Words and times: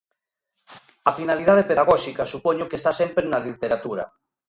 A 1.09 1.11
finalidade 1.19 1.67
pedagóxica 1.69 2.29
supoño 2.33 2.67
que 2.69 2.77
está 2.79 2.91
sempre 3.01 3.25
na 3.27 3.43
literatura. 3.47 4.03